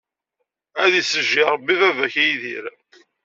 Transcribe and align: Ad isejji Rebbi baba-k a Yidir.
Ad 0.83 0.93
isejji 1.01 1.43
Rebbi 1.53 1.73
baba-k 1.81 2.15
a 2.23 2.23
Yidir. 2.27 2.65